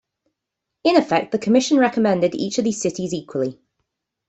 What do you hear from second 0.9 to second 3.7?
effect, the commission recommended each of these cities equally.